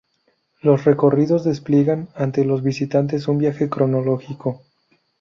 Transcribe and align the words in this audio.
Los 0.63 0.85
recorridos 0.85 1.43
despliegan 1.43 2.09
ante 2.15 2.43
los 2.43 2.63
visitantes 2.63 3.27
un 3.27 3.37
viaje 3.37 3.69
cronológico. 3.69 4.63